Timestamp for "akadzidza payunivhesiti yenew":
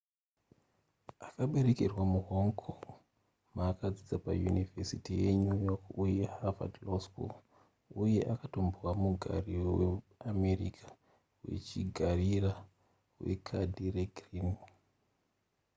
3.71-5.55